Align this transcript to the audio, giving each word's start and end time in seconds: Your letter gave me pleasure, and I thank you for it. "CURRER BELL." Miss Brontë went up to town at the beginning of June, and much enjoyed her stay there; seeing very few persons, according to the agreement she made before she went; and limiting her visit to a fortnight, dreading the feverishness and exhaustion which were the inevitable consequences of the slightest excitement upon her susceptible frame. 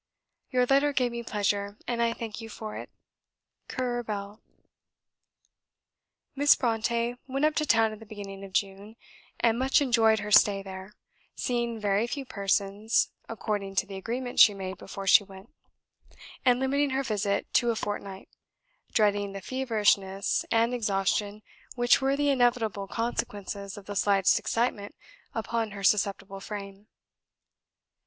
Your 0.49 0.65
letter 0.65 0.93
gave 0.93 1.11
me 1.11 1.21
pleasure, 1.21 1.77
and 1.87 2.01
I 2.01 2.11
thank 2.13 2.41
you 2.41 2.49
for 2.49 2.75
it. 2.75 2.89
"CURRER 3.67 4.01
BELL." 4.01 4.41
Miss 6.35 6.55
Brontë 6.55 7.19
went 7.27 7.45
up 7.45 7.53
to 7.57 7.67
town 7.67 7.91
at 7.91 7.99
the 7.99 8.07
beginning 8.07 8.43
of 8.43 8.51
June, 8.51 8.95
and 9.41 9.59
much 9.59 9.79
enjoyed 9.79 10.17
her 10.21 10.31
stay 10.31 10.63
there; 10.63 10.95
seeing 11.35 11.79
very 11.79 12.07
few 12.07 12.25
persons, 12.25 13.11
according 13.29 13.75
to 13.75 13.85
the 13.85 13.95
agreement 13.95 14.39
she 14.39 14.55
made 14.55 14.79
before 14.79 15.05
she 15.05 15.23
went; 15.23 15.53
and 16.43 16.59
limiting 16.59 16.89
her 16.89 17.03
visit 17.03 17.53
to 17.53 17.69
a 17.69 17.75
fortnight, 17.75 18.27
dreading 18.93 19.33
the 19.33 19.39
feverishness 19.41 20.43
and 20.49 20.73
exhaustion 20.73 21.43
which 21.75 22.01
were 22.01 22.17
the 22.17 22.29
inevitable 22.29 22.87
consequences 22.87 23.77
of 23.77 23.85
the 23.85 23.95
slightest 23.95 24.39
excitement 24.39 24.95
upon 25.35 25.69
her 25.69 25.83
susceptible 25.83 26.39
frame. 26.39 26.87